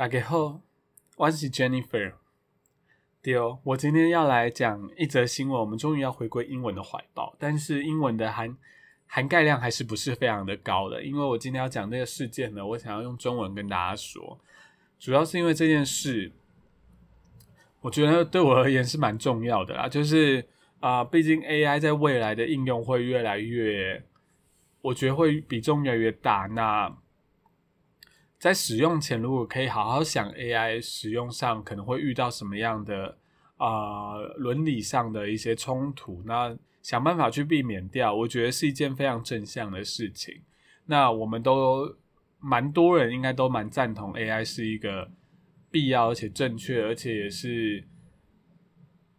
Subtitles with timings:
[0.00, 0.62] 大家好，
[1.16, 2.14] 我是 Jennifer。
[3.20, 5.60] 对哦，我今天要来讲一则新闻。
[5.60, 8.56] 我们终于要回归英文的怀抱，但是英文的含
[9.06, 11.04] 含盖量还是不是非常的高的。
[11.04, 14.40] 因为我今天要讲这个事件呢，我想要用中文跟大家说，
[14.98, 16.32] 主要是因为这件事，
[17.82, 19.86] 我觉得对我而言是蛮重要的啦。
[19.86, 20.42] 就是
[20.78, 24.02] 啊，毕竟 AI 在未来的应用会越来越，
[24.80, 26.48] 我觉得会比重越来越大。
[26.52, 26.90] 那
[28.40, 33.18] 在使用前，如果可以好好想 AI 使用上可能会遇到什么样的
[33.58, 40.40] 啊伦理上的一些冲突，那想办法去避免掉，我觉得是一件非常正向的事情。
[40.86, 41.94] 那我们都
[42.38, 45.10] 蛮多人应该都蛮赞同 AI 是一个
[45.70, 47.84] 必要而且正确，而且也是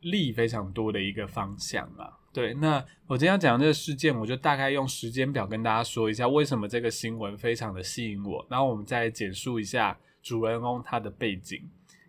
[0.01, 2.17] 力非常多的一个方向啊。
[2.33, 11.61] 对，那我今天要讲这个事件，我就大概用时间表跟大家说一下为什么这个新闻非常的吸引我，然后我们再简述一下主人公他的背景，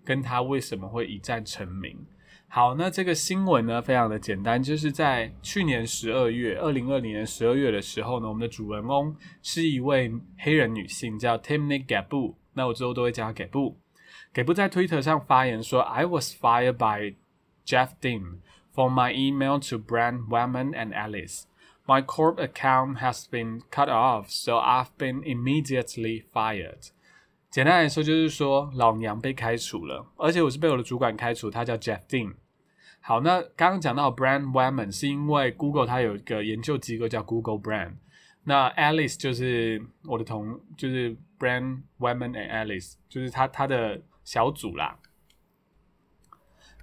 [0.05, 1.99] 跟他为什么会一战成名。
[2.47, 13.75] 好，那这个新闻呢非常的简单，就是在去年十二月，二零二零年十二月的时候呢，我们的主人公是一位黑人女性，叫 Timney Gabu，那我之后都会叫她 Gabu。
[14.35, 17.17] Gabu 在 Twitter 上发言说：“I was fired by
[17.66, 18.42] Jeff Dean。”
[18.74, 21.48] For my email to Brand, Wayman, and Alice,
[21.88, 26.92] my corp account has been cut off, so I've been immediately fired.
[27.50, 32.36] 简单来说就是说，老娘被开除了，而且我是被我的主管开除，他叫 Jeff Dean。
[33.02, 37.94] 好，那刚刚讲到 Brand Wayman 是因为 Google 它有一个研究机构叫 Google Brand，
[38.44, 45.00] 那 Alice 就是我的同，就是 Brand Wayman and Alice，就是他他的小组啦。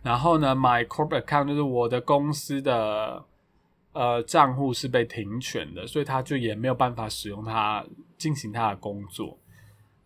[0.02, 3.24] 然后呢，my corporate account 就是我的公司的
[3.92, 7.84] 呃账户是被停权的，所以他就也没有办法使用它
[8.18, 9.38] 进行他的工作。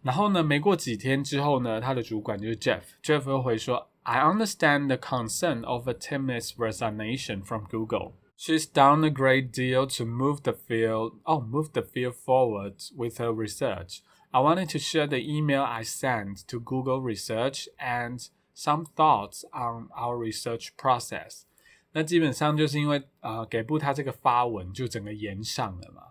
[0.03, 8.13] 然后呢，没过几天之后呢，他的主管就是 Jeff，Jeff 又回说，I understand the concern of a Tim's resignation from Google.
[8.39, 13.19] She's done a great deal to move the field, oh, move the field forward with
[13.19, 14.03] her research.
[14.31, 18.21] I wanted to share the email I sent to Google Research and
[18.56, 21.44] Some thoughts on our research process。
[21.92, 26.04] 那基本上就是因为啊，给部他这个发文就整个延上了嘛。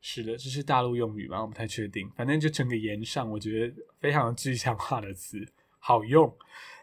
[0.00, 1.40] 是的，这是大陆用语吗？
[1.40, 2.10] 我不太确定。
[2.16, 5.46] 反正就整个延上，我觉得非常具象化的词，
[5.78, 6.36] 好用。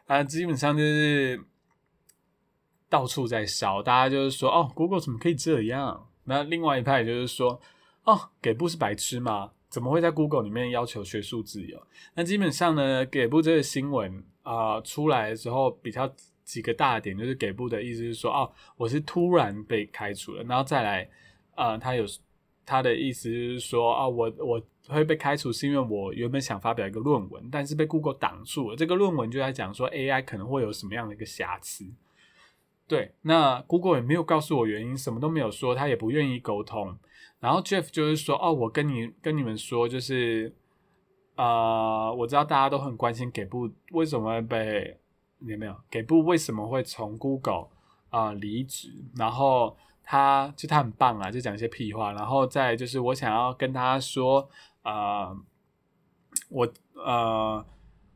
[0.07, 1.39] 啊，基本上就是
[2.89, 6.09] 到处在烧，大家就是说，哦，Google 怎么可以这样？
[6.23, 7.61] 那另外一派就是说，
[8.03, 9.51] 哦，给部是白痴吗？
[9.69, 11.81] 怎么会在 Google 里面要求学术自由？
[12.15, 16.11] 那基本上呢，给部这个新闻啊出来的时候，比较
[16.43, 21.09] 几个大点，就是给部的意思是说，哦，我是突然被开除了，然后再来，
[21.55, 22.05] 啊，他有
[22.65, 28.75] 他的意思就是说，啊，我我会被开除是因为我原本想发表一个论文，但是被 Google 挡住了。
[28.75, 31.85] 这个论文就在讲说 AI 可能会有什么样的一个瑕疵。
[32.87, 36.97] 对，那 Google 也没有告诉我原因，什么都没有说，他也不愿意沟通。
[37.39, 40.53] 然后 Jeff 就是说，哦，我跟你跟你们说，就是，
[41.41, 44.95] 呃，我知道大家都很关心给部为什么会被
[45.39, 47.67] 有没有给部为什么会从 Google
[48.11, 54.47] 啊离职，然后他就他很棒啊，就讲一些屁话，然后再就是我想要跟他说，
[54.83, 55.35] 呃，
[56.49, 57.65] 我呃，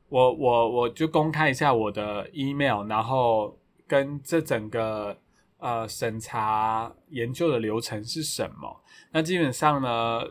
[0.09, 3.57] 我我我就公开一下我的 email，然后
[3.87, 5.17] 跟这整个。
[5.57, 8.83] 呃，审查研究的流程是什么？
[9.11, 10.21] 那基本上呢，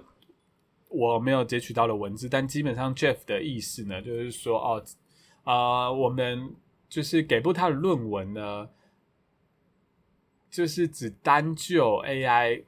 [0.95, 4.85] 我没有截取到的文字，但基本上 Jeff 的意思呢，就是说，哦，
[5.43, 6.55] 啊，我们
[6.89, 8.69] 就是给部他的论文呢，
[10.51, 12.63] 就是只单就 AI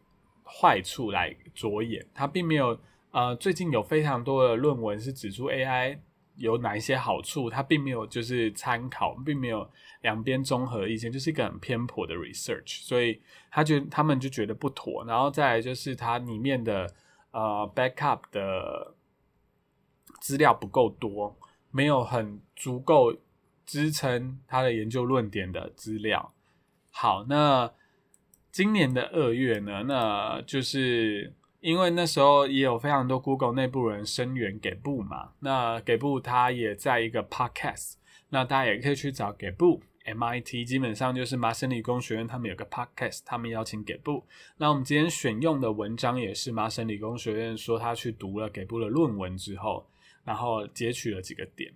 [0.45, 2.79] 坏处来着眼，他并没有，
[3.13, 5.99] 呃，最近有非常多的论文是指出 AI。
[6.39, 7.49] 有哪一些好处？
[7.49, 9.67] 他并没有就是参考，并没有
[10.03, 13.19] 两边综合意见，就是一个很偏颇的 research，所以
[13.51, 15.03] 他觉他们就觉得不妥。
[15.07, 16.87] 然后再来就是它里面的
[17.37, 18.95] 呃 backup 的
[20.21, 21.37] 资料不够多，
[21.71, 23.15] 没有很足够
[23.65, 26.33] 支撑他的研究论点的资料。
[26.91, 27.71] 好，那
[28.51, 31.35] 今年的二月呢，那就是。
[31.61, 37.95] 因为那时候也有非常多 Google 内部人声援给布嘛，那给布他也在一个 Podcast，
[38.29, 44.25] 那大家也可以去找给布 MIT，基本上就是麻省理工学院他们有个 Podcast，他们邀请给布。
[44.57, 49.87] 那我们今天选用的文章也是麻省理工学院说他去读了给布的论文之后，
[50.25, 51.73] 然后截取了几个点。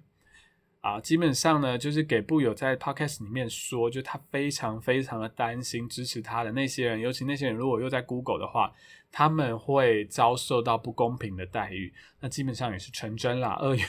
[0.80, 8.72] 啊，基本上呢，就是给布有在 podcast 里面说，就他非常非常的担心支持他的那些人，尤其那些人如果又在 Google 的话，
[9.12, 11.92] 他们会遭受到不公平的待遇。
[12.20, 13.58] 那基本上也是成真啦。
[13.60, 13.84] 二月，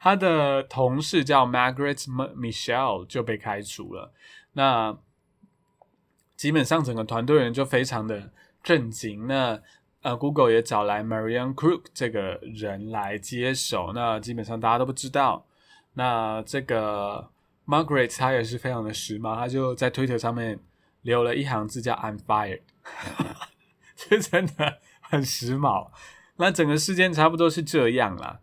[0.00, 2.02] 他的同事叫 Margaret
[2.34, 4.10] Michelle 就被开除了。
[4.54, 4.96] 那
[6.34, 8.32] 基本上整个团队人就非常的
[8.62, 9.26] 震惊。
[9.26, 9.60] 那
[10.00, 13.92] 呃，Google 也找来 Marian Crook 这个人来接手。
[13.94, 15.44] 那基本上大家都不知道。
[15.94, 17.30] 那这个
[17.66, 20.60] Margaret 她也是非常的时髦，她就在 Twitter 上面
[21.02, 22.60] 留了一行字叫 "I'm fired"，
[23.96, 25.90] 这真的很时髦。
[26.36, 28.40] 那整个事件差不多是这样啦。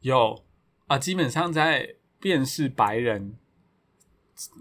[0.00, 0.44] 有
[0.86, 3.36] 啊，基本上在辨识白人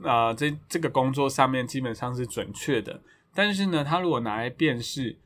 [0.03, 3.01] 啊这这个工作上面基本上是准确的，
[3.35, 5.19] 但是呢，他如果拿来辨识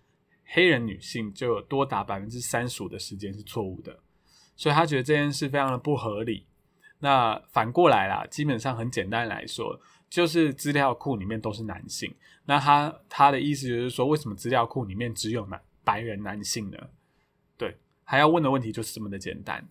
[0.45, 3.97] 黑人女性，就有多达百分之三十五的时间是错误的，
[4.57, 6.45] 所以他觉得这件事非常的不合理。
[7.03, 12.15] 那反过来啦，基本上很简单来说，就是资料库里面都是男性。
[12.45, 16.77] 那他他的意思就是说，为什么资料库里面只有男白人男性呢？
[17.57, 19.67] 对，还要问的问题就是这么的简单。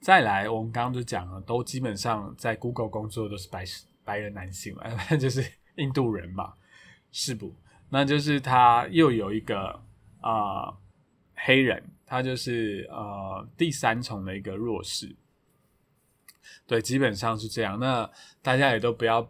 [0.01, 3.63] 再来，我们刚刚就讲了，都基本上在 Google 工作都是白
[4.03, 4.83] 白人男性嘛，
[5.15, 5.41] 就是
[5.75, 6.53] 印度人嘛，
[7.11, 7.55] 是不？
[7.89, 9.81] 那就是他又有一个
[10.19, 10.75] 啊
[11.35, 11.81] 黑人。
[12.13, 15.15] 他就是呃第三重的一个弱势，
[16.67, 17.79] 对，基本上是这样。
[17.79, 18.07] 那
[18.39, 19.21] 大家也都不要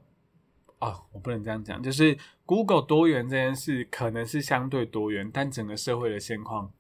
[0.80, 6.74] 哦，我不能这样讲，就是 Google 多元这件事可能是相对多元，但整个社会的现况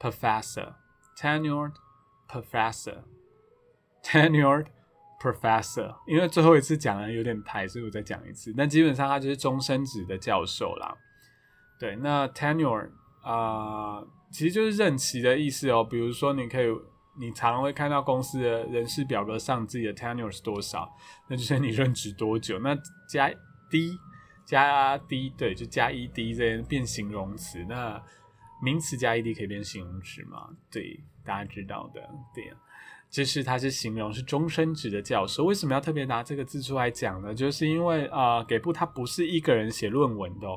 [0.00, 0.74] professor,
[1.16, 1.72] tenured
[2.26, 3.04] professor,
[4.02, 4.66] tenured
[5.20, 5.94] professor。
[6.06, 8.52] 因为最后一次讲的有点台，所以我再讲一次。
[8.56, 10.96] 那基本上他就是终身职的教授啦。
[11.78, 12.90] 对，那 tenure
[13.22, 15.84] 啊，其实就是任期的意思哦。
[15.84, 16.66] 比如说，你可以。
[17.18, 20.88] 你常常会看到公司的人事表格上自己的 tenure 是多少，
[21.26, 22.58] 那就是你任职多久。
[22.60, 22.76] 那
[23.08, 23.28] 加
[23.68, 23.98] d
[24.46, 27.64] 加 d 对，就加 ed 这些变形容词。
[27.68, 28.00] 那
[28.62, 30.48] 名词加 ed 可以变形容词吗？
[30.70, 32.00] 对，大家知道的。
[32.34, 32.50] 对，
[33.10, 35.44] 就是它是形容是终身职的教授。
[35.44, 37.34] 为什么要特别拿这个字出来讲呢？
[37.34, 40.48] 就是因为啊，给布他不是一个人写论文的，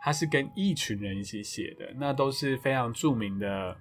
[0.00, 3.76] 他是跟一群人一起写的，那都是非常著名的。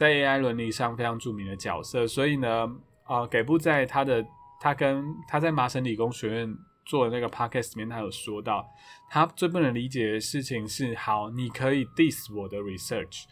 [0.00, 2.66] 在 AI 伦理上非常著名的角色，所以呢，
[3.04, 4.24] 啊，给布在他的
[4.58, 8.66] 他跟他在麻省理工学院做的那个 podcast 里面，他有说到，
[9.10, 13.24] 他最不能理解的事情是，好，你可以 diss 我的 research，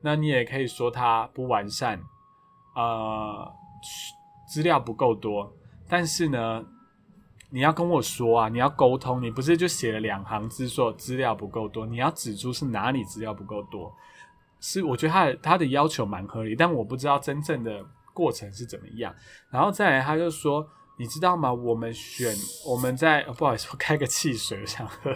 [0.00, 2.00] 那你也可以说它不完善，
[2.74, 3.52] 呃，
[4.48, 5.54] 资料不够多，
[5.86, 6.64] 但是呢，
[7.50, 13.94] 你要跟我说啊，你要沟通，你不是就写了两行字说资料不够多，你要指出是哪里资料不够多。
[14.58, 19.14] 是，我觉得他的他的要求蛮合理，但我不知道真正的过程是怎么样。
[19.50, 20.66] 然后再来，他就说
[20.98, 21.52] ：“你知道吗？
[21.52, 22.34] 我们选
[22.66, 25.14] 我们在不好意思，我开个汽水，我想喝。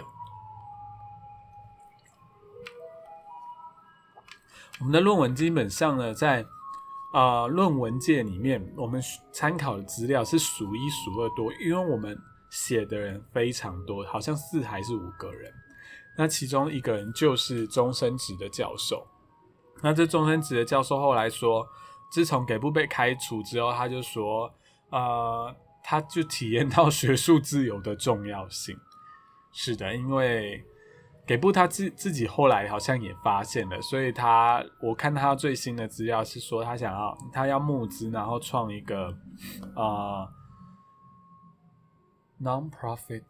[4.79, 6.45] 我们的论文基本上呢，在
[7.13, 9.01] 呃论文界里面，我们
[9.33, 12.17] 参考的资料是数一数二多，因为我们
[12.51, 15.51] 写的人非常多，好像四还是五个人。
[16.17, 19.05] 那其中一个人就是终身职的教授。”
[19.81, 21.67] 那这终身职的教授后来说，
[22.11, 24.53] 自从给布被开除之后，他就说，
[24.89, 28.77] 呃，他就体验到学术自由的重要性。
[29.51, 30.63] 是的，因为
[31.25, 39.17] 给布他自自己后来好像也发现了，所以他我看他最新的资料是说，他想要他要募资，然后创一个
[39.75, 40.27] 呃
[42.41, 43.23] non-profit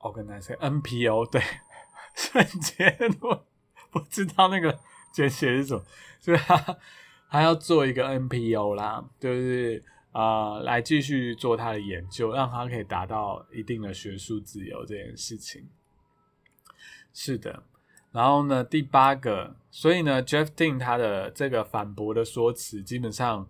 [0.00, 1.26] organization（NPO）。
[1.30, 1.42] 对，
[2.14, 3.44] 瞬间我
[3.90, 4.78] 不知道那个。
[5.14, 5.84] 简写是什么？
[6.18, 6.76] 所以他
[7.30, 9.80] 他要做一个 NPO 啦，就是
[10.10, 15.68] 啊，来继续做他的研究，让他可以达到一定的学术自由这件事情。
[17.12, 17.62] 是的，
[18.10, 23.48] 然后呢，第八个，所以呢，Jeff Dean 他的这个反驳的说辞，基本上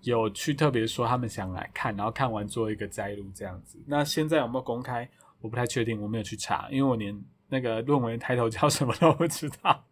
[0.01, 3.79] 有去特别说他们想来看，然后看完做一个摘录这样子。
[3.87, 5.09] 那现在有没有公开？
[5.41, 7.15] 我不太确定，我没有去查，因为我连
[7.49, 9.83] 那个论文抬头叫什么都不知道。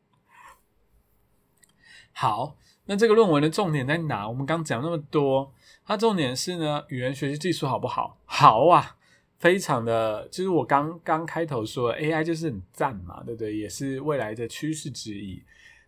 [2.11, 4.27] 好，那这个论文的重点在哪？
[4.27, 5.53] 我们刚讲那么多，
[5.85, 8.17] 它重点是呢，语言学习技术好不好？
[8.25, 8.95] 好啊，
[9.37, 13.55] 非常的，就是我刚刚开头说 AI 就是很赞嘛，对不对？
[13.55, 15.43] 也是未来的趋势之一。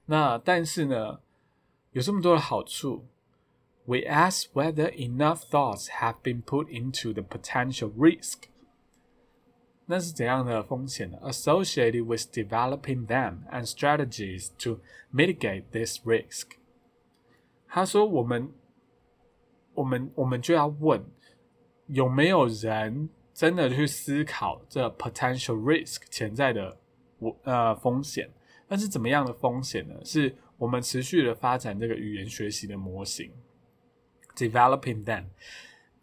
[0.07, 1.21] 那但是呢，
[1.93, 3.07] 有这么多的好处。
[3.87, 8.45] We ask whether enough thoughts have been put into the potential risk。
[9.87, 11.19] 那是怎样的风险呢？
[11.23, 14.81] Associated with developing them and strategies to
[15.13, 16.51] mitigate this risk。
[17.67, 18.53] 他说：“我们，
[19.75, 21.05] 我们，我们就要问，
[21.87, 26.79] 有没有人 真的去思考这 potential risk 潜在的
[27.19, 28.31] 我呃风险。
[28.68, 29.96] 那是怎么样的风险呢？
[30.04, 33.32] 是我们持续的发展这个语言学习的模型
[34.36, 35.26] ，developing them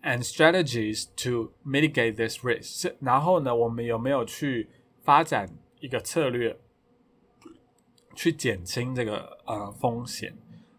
[0.02, 2.94] and strategies to mitigate this risk。
[3.00, 4.68] 然后呢，我们有没有去
[5.02, 5.48] 发展
[5.80, 6.56] 一个策略，
[8.14, 10.36] 去减轻这个呃风险？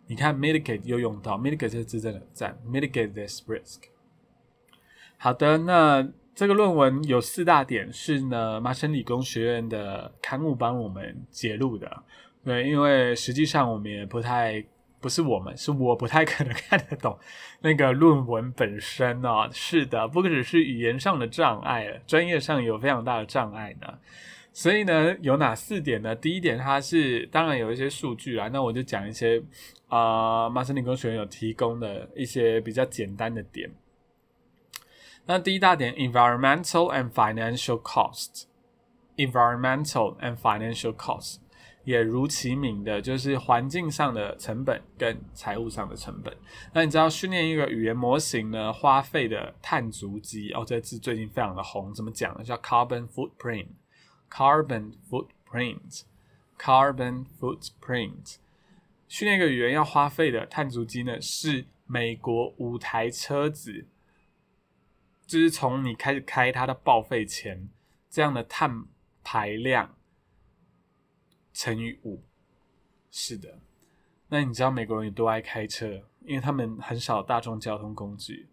[0.08, 3.84] 你看 mitigate 又用到 mitigate 这个字真的赞，mitigate this risk。
[5.18, 12.04] 好的，那这个论文有四大点是呢，麻省理工学院的刊物帮我们揭露的。
[12.44, 14.64] 对，因为实际上我们也不太，
[15.00, 17.18] 不是我们，是我不太可能看得懂
[17.62, 19.48] 那个论文本身哦。
[19.52, 23.88] 是的，不只是语言上的障碍，专业上有非常大的障碍呢。
[24.52, 26.16] 所以呢，有哪四点呢？
[26.16, 29.42] 第一点，它是当然有一些数据啊，那我就讲一些
[29.88, 33.70] 啊，麻省理工学院有提供的一些比较简单的点。
[35.26, 41.38] 那第一大点，environmental and financial cost，environmental and financial cost，
[41.84, 46.36] 也如其名的，就是环境上的成本跟财务上的成本。
[46.74, 52.44] 那你知道训练一个语言模型呢，花费的碳足迹哦，这字最近非常的红，怎么讲呢？
[52.44, 53.68] 叫 carbon footprint。
[54.36, 56.02] Carbon footprint,
[56.58, 58.38] carbon footprint。
[59.08, 63.86] 训练一个语言要花费的碳足迹呢，是美国五台车子，
[65.34, 67.68] 就是从你开始开它的报废前，
[68.08, 68.86] 这样的碳
[69.24, 69.98] 排量
[71.54, 72.24] 乘以五。
[73.10, 73.60] 是的，
[74.28, 76.04] 那你知道美国人有多爱开车？
[76.22, 78.50] 因为他们很少大众交通工具。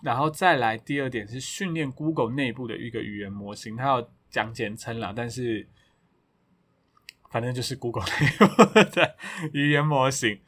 [0.00, 4.10] 然后再来第二点是训练 Google 内部的一个语言模型，它要。
[4.28, 5.66] 讲简称了，但是
[7.30, 9.16] 反正就是 Google 的
[9.52, 10.40] 语言模型，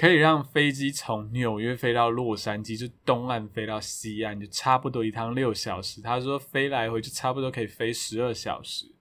[0.00, 6.00] 可以让飞机从纽约飞到洛杉矶，就东岸飞到西岸，就差不多一趟六小时。
[6.00, 8.94] 他说飞来回就差不多可以飞十二小时。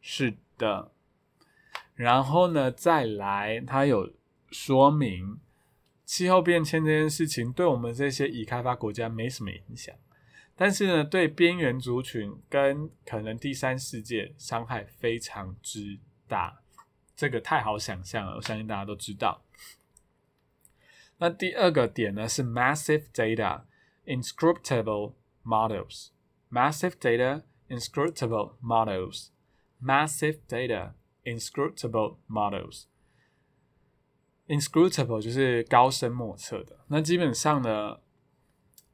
[0.00, 0.92] 是的，
[1.96, 4.12] 然后呢，再来，他有
[4.52, 5.40] 说明
[6.04, 9.92] 气候变迁这件事情对我们这些已开发国家没什么影响。
[10.54, 16.60] 但是呢，对边缘族群跟可能第三世界伤害非常之大，
[17.16, 19.42] 这个太好想象了，我相信大家都知道。
[21.18, 23.62] 那第二个点呢是 massive data
[24.06, 36.78] inscrutable models，massive data inscrutable models，massive data inscrutable models，inscrutable 就是高深莫测的。
[36.88, 38.00] 那基本上呢，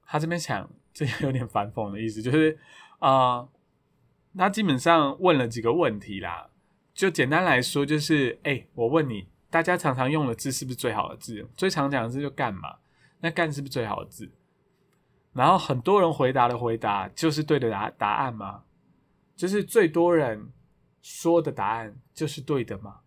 [0.04, 0.70] 他这边想。
[0.94, 2.56] 这有点反讽的意思，就是
[3.00, 3.48] 啊，
[4.38, 6.48] 他基本上问了几个问题啦。
[6.94, 11.48] 就简单来说，就是哎，我问你，大家常常用的字是不是最好的字？
[11.56, 12.78] 最常讲的字就干嘛？
[13.20, 14.28] 那干是不是最好的字？
[15.32, 18.64] 然后很多人回答的回答就是对的答答案吗？
[19.36, 20.50] 就是最多人
[21.02, 23.02] 说的答案就是对的吗？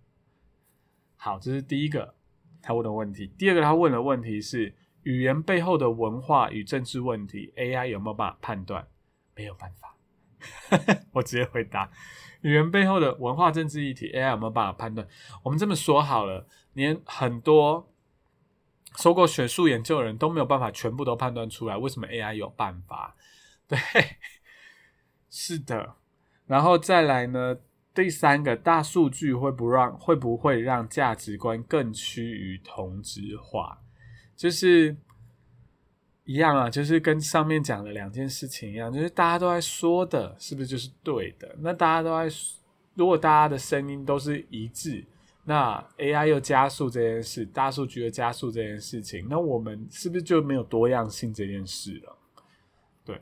[1.18, 2.16] 好，这是第一个
[2.62, 3.28] 他问的问题。
[3.38, 4.74] 第二个他问的问题是。
[5.04, 8.86] 语言背后的文化与政治问题，AI 有没有办法判断？
[9.36, 9.96] 没有办法。
[11.14, 11.90] 我直接回答：
[12.42, 15.08] 语言背后的文化政治议题，AI 有没有办法判断？
[15.44, 17.92] 我们这么说好了，连很多
[18.96, 23.16] 受过学术研究的人都没有办法全部都判断出来，为什么 AI 有办法？
[23.68, 23.78] 对，
[25.30, 25.96] 是的。
[26.46, 27.58] 然后再来呢？
[27.94, 33.82] 第三个大数据会不让会不会让价值观更趋于同质化？
[34.36, 34.96] 就是
[36.28, 41.56] 一样啊，就是跟上面讲的两件事情一样，就是大家都在说的，是不是就是对的？
[41.60, 42.30] 那大家都在，
[42.96, 45.06] 如果大家的声音都是一致，
[45.46, 52.18] 那 AI 又加速这件事，大数据又加速这件事情，那我们是不是就没有多样性这件事了？
[53.06, 53.22] 对。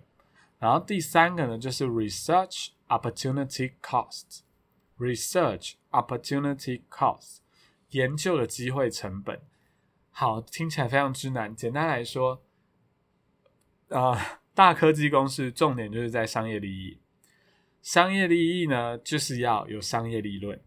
[0.57, 7.37] 然后第三个呢，就是 research opportunity cost，research opportunity cost，
[7.91, 9.39] 研究的机会成本。
[10.09, 11.55] 好，听起来非常之难。
[11.55, 12.41] 简单来说，
[13.95, 16.99] 啊，大科技公司重点就是在商业利益。
[17.81, 20.59] 商业利益呢，就是要有商业利润。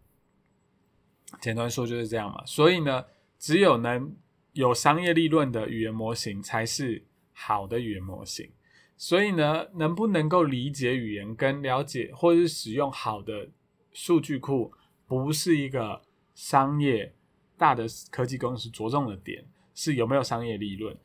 [1.39, 2.43] 简单说就是这样嘛。
[2.45, 3.05] 所以呢，
[3.37, 4.15] 只有能
[4.53, 8.49] 有商业利润的语言模型才是好的语言模型。
[8.97, 13.49] 所以呢，能不能够理解语言跟了解或者是使用好的
[13.93, 14.73] 数据库，
[15.05, 16.01] 不是一个
[16.33, 17.13] 商业。
[17.57, 20.97] 大的科技公司着重的点是有没有商业利润。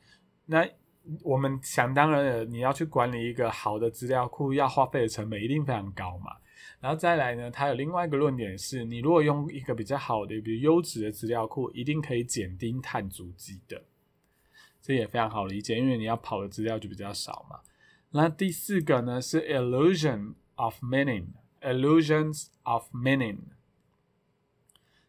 [0.45, 0.65] 那
[1.23, 6.31] 我们想当然的，你要去管理一个好的资料库，要花费的成本一定非常高嘛。
[6.79, 13.83] 然后再来呢，它有另外一个论点是，你如果用一个比较好的、比如优质的资料库，一定可以减低碳足迹的。
[14.81, 17.59] 这也非常好理解，因为你要跑的资料就比较少嘛。
[18.11, 23.39] 那第四个呢是 illusion of meaning，illusions of meaning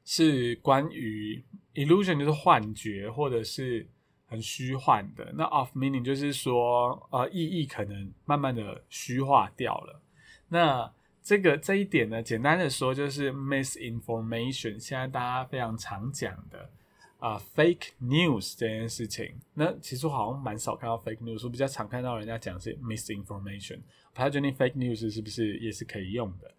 [0.05, 3.87] 是关于 illusion 就是幻觉或者是
[4.27, 10.01] 很虚幻的，那 of meaning 就是说呃意义可能慢慢的虚化掉了。
[10.49, 16.71] 那这个这一点呢，简单的说就是 misinformation，现在大家非常常讲的。
[17.19, 23.79] 啊，fake news 这件事情，那其实我好像蛮少看到 fake news，我比较常看到人家讲是 misinformation。
[24.12, 26.53] 不太确定 fake news 是不是也是可以用的。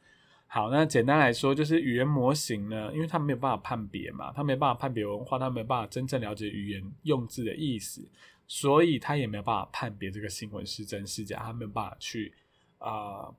[0.47, 8.07] 好，那简单来说，就是语言模型呢，因为它没有办法判别嘛，它没办法判别文化，它没有办法真正了解语言用字的意思，
[8.47, 12.33] 所以它也没有办法判别这个新闻是真是假，它没有办法去
[12.79, 13.31] 啊。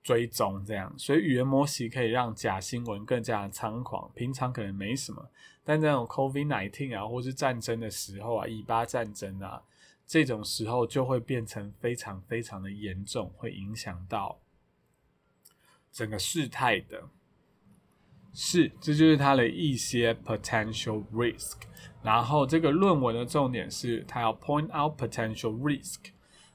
[0.00, 4.10] 追踪这样，所以语言模型可以让假新闻更加猖狂。
[4.14, 5.28] 平常可能没什么，
[5.62, 9.62] 但这种 COVID nineteen 啊，或是战争的时候啊，以巴战争啊，
[10.06, 14.38] 这种时候就会变成非常非常的严重，会影响到
[15.98, 17.08] 整个事态的。
[18.32, 21.56] 是，这就是它的一些 potential risk。
[22.04, 26.12] 然后这个论文的重点是，它要 point out potential risk。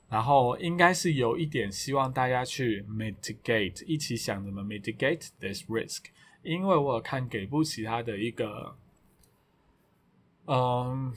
[0.08, 6.06] 然后应该是有一点希望大家去 mitigate，一起想怎么 mitigate this risk。
[6.42, 8.78] 因为我有看给不起他的一个，
[10.46, 11.14] 嗯，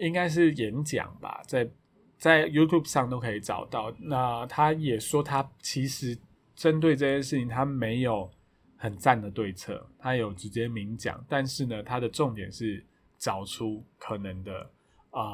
[0.00, 1.70] 应该是演讲吧，在
[2.18, 3.94] 在 YouTube 上都可以找到。
[4.00, 6.18] 那他也说他其实
[6.60, 8.30] 针对这件事情，他没有
[8.76, 12.84] 很赞的对策，他有直接明讲，但是呢，他的重点是
[13.16, 14.70] 找出可能的
[15.10, 15.24] 啊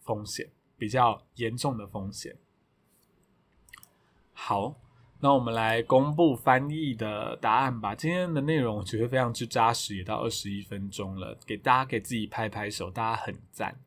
[0.00, 0.48] 风险。
[0.78, 2.34] 比较严重的风险。
[4.32, 4.74] 好，
[5.20, 7.94] 那我们来公布翻译的答案吧。
[7.94, 13.78] 今天的内容我觉得非常之扎实，也到二十一分钟了，给大家给自己拍拍手，大家很赞，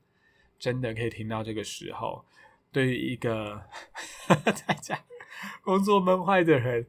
[0.60, 2.24] 真的可以听到这个时候，
[2.72, 3.64] 对于一个
[4.28, 5.00] 大家
[5.62, 6.88] 工作闷坏的人，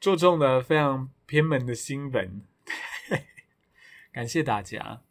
[0.00, 2.42] 注重了非常偏门的新闻，
[4.12, 5.02] 感谢大家。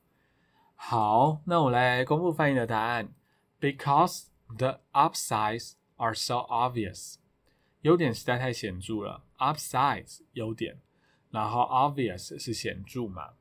[0.76, 3.14] 好，那我来公布翻译的答案。
[3.60, 4.26] Because
[4.58, 7.18] the upsides are so obvious，
[7.82, 9.24] 优点实在太显著了。
[9.38, 10.80] Upsides 优点，
[11.30, 13.34] 然后 obvious 是显著嘛？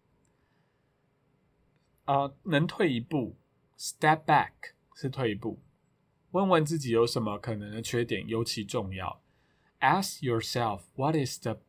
[2.04, 3.36] 呃，能退一步
[3.78, 4.52] ，step back
[4.94, 5.58] 是退一步。
[6.31, 9.21] 问问自己有什么可能的缺点尤其重要。
[9.79, 11.59] Ask yourself what is the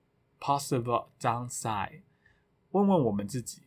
[0.41, 2.03] possible downside？
[2.71, 3.63] 问问我们自己，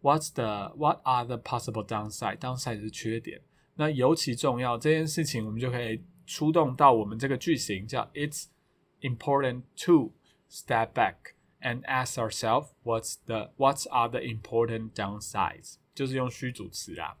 [0.00, 3.42] What's the what are the possible downside？downside 是缺点。
[3.74, 8.46] 那尤其重要这件事情，我们就可以出动到我们这个句型，叫 "It's
[9.00, 10.12] important to
[10.50, 17.18] step back and ask ourselves what's the what's are the important downsides"，就是用虚主词啊。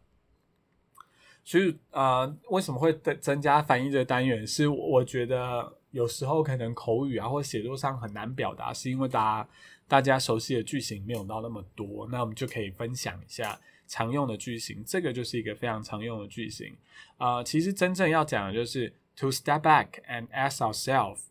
[1.43, 4.45] 所以呃，为什么会增增加翻译这个单元？
[4.47, 9.49] 是我觉得有时候可能口语啊或写作上很难表达，是因为大家
[9.87, 13.59] 大家熟悉的句型没有到那么多，那我们就可以分享一下。
[13.85, 16.73] 常用的句型，这个就是一个非常常用的句型
[17.17, 17.43] 啊。
[17.43, 21.25] 其实真正要讲的就是 to step back and ask ourselves，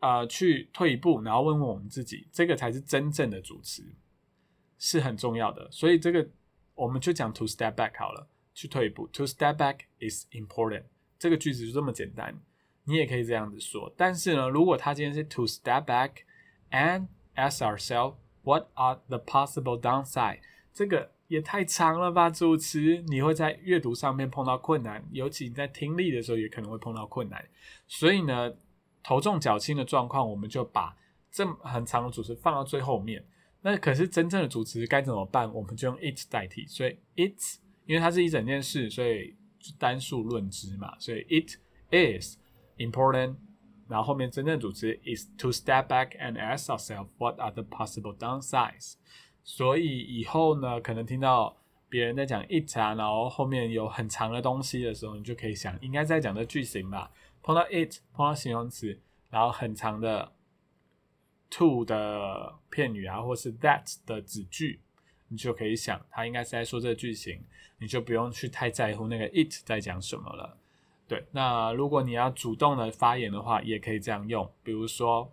[0.00, 3.84] 呃，去退一步，然后问问我们自己，这个才是真正的主持，
[4.76, 5.66] 是很重要的。
[5.70, 6.28] 所以这个
[6.74, 9.06] 我们就讲 to step back 好了，去退一步。
[9.08, 10.84] To step back is important，
[11.18, 12.40] 这个句子就这么简单，
[12.84, 13.92] 你也可以这样子说。
[13.96, 16.10] 但是呢，如果他今天是 to step back
[16.70, 20.40] and ask ourselves what are the possible downside，
[20.72, 21.12] 这个。
[21.28, 27.42] 也太长了吧，主持你会在阅读上面碰到困难，尤其你在听力的时候也可能会碰到困难。
[27.88, 28.52] 所以呢，
[29.02, 30.94] 头重脚轻的状况，我们就把
[31.30, 33.24] 这么很长的主词放到最后面。
[33.62, 35.50] 那可是真正的主词该怎么办？
[35.54, 36.66] 我们就用 it 代替。
[36.66, 39.34] 所以 it's 因为它是一整件事，所以
[39.78, 40.94] 单数论之嘛。
[40.98, 41.56] 所以 it
[41.90, 42.36] is
[42.76, 43.36] important。
[43.88, 48.94] 然后后面真正主词 is to step back and ask ourselves what are the possible downsides。
[49.44, 51.54] 所以以后呢，可能听到
[51.90, 57.10] 别人在讲 it 啊，然后后面有很长的东西的时候，你就可以想，应该在讲的句型吧。
[57.42, 60.32] 碰到 it，碰到形容词，然后很长的
[61.50, 64.80] to 的片语啊，或是 that 的子句，
[65.32, 67.42] 你就可以想，他应该是在说这个句型，
[67.78, 70.56] 你就不用去太在乎那个 it 在讲什么了。
[71.08, 75.32] 对，那如果你要主动的发言的话，也可以这样用，比如说。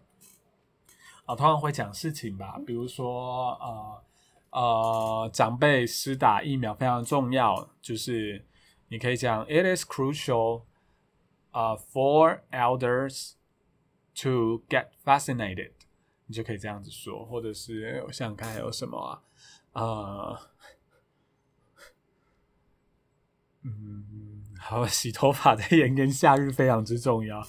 [1.25, 4.03] 啊，通常会讲事情吧，比如说，呃
[4.49, 8.43] 呃，长辈施打疫苗非常重要，就是
[8.87, 10.63] 你可以讲，It is crucial,
[11.51, 13.33] uh, for elders
[14.23, 15.73] to get vaccinated，
[16.25, 19.21] 你就可以这样子说，或者是我想想看还有什么啊，
[19.73, 20.39] 呃，
[23.63, 27.47] 嗯，好，洗头发在炎炎夏日非常之重要。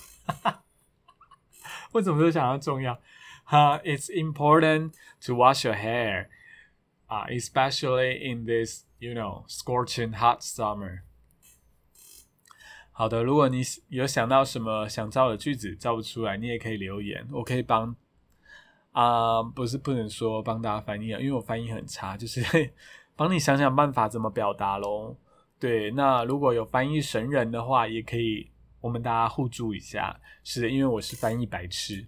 [1.92, 3.00] 为什么都想要重要？
[3.44, 4.92] 哈，It's important
[5.26, 6.28] to wash your hair，
[7.06, 11.00] 啊，especially in this you know scorching hot summer。
[12.92, 17.96] 好的，如果你有想到什么想造的句子造不出来，你也可以留言，我可以帮
[18.92, 22.42] 啊，不是不能说帮大家翻译啊，因为我翻译很差，就是
[23.16, 25.16] 帮你想想办法怎么表达喽。
[25.58, 28.50] 对，那如果有翻译神人的话，也可以
[28.80, 30.20] 我们大家互助一下。
[30.42, 32.06] 是的，因为我是翻译白痴。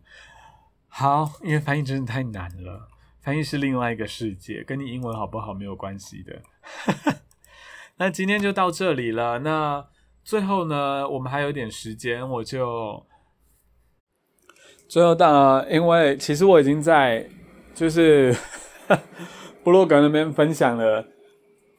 [0.89, 2.89] 好，因为翻译真的太难了，
[3.21, 6.43] 翻译是另外一个世界，跟你英文好不好没有关系的。
[7.97, 9.87] 那今天就到这里了，那。
[10.25, 13.05] 最后呢，我们还有点时间，我就
[14.93, 17.27] 最后到，因为其实我已经在
[17.75, 18.37] 就是
[19.65, 21.03] 布洛格那边分享了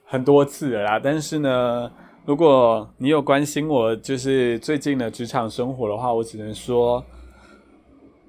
[0.04, 1.00] 很多次了啦。
[1.00, 1.92] 但是呢，
[2.26, 7.06] 如果你有关心我就是最近的职场生活的话，我只能说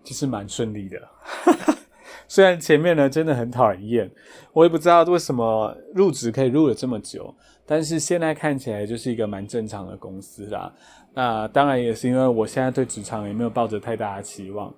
[0.03, 1.01] 就是蛮顺利的。
[2.29, 4.11] 虽然前面呢真的很讨人厌，
[4.53, 7.35] 我也不知道为什么入职可以入了这么久。
[7.64, 10.70] 但是现在看起来就是一个蛮正常的公司啦。
[11.14, 14.74] 那当然也是因为我现在对职场也没有抱着太大的期望。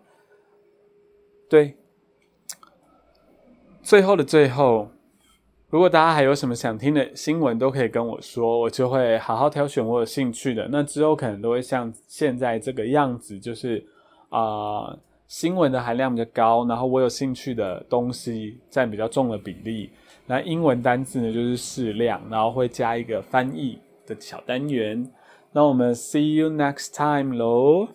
[1.49, 1.75] 对，
[3.83, 4.89] 最后的最后，
[5.71, 10.69] 如果大家还有什么想听的新闻，都可以跟我说，我就会好好挑选我有兴趣的。
[10.71, 13.83] 那之后可能都会像现在这个样子，就是
[14.29, 14.95] 啊，
[15.29, 19.91] 新闻的含量比较高，然后我有兴趣的东西占比较重的比例。
[20.27, 25.09] 那英文单字呢，就是适量，然后会加一个翻译的小单元。
[25.56, 27.90] 那我们 see you next time 喽。